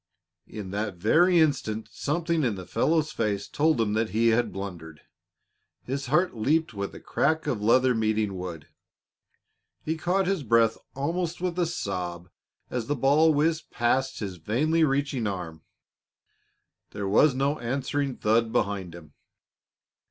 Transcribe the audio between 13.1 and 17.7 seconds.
whizzed past his vainly reaching arm. There was no